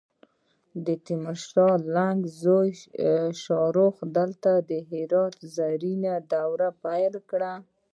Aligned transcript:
د 0.85 0.87
تیمور 1.05 1.37
لنګ 1.95 2.21
زوی 2.41 2.69
شاهرخ 3.43 3.95
دلته 4.17 4.51
د 4.69 4.71
هرات 4.89 5.35
زرین 5.55 6.03
دور 6.31 6.59
پیل 6.83 7.13
کړ 7.29 7.41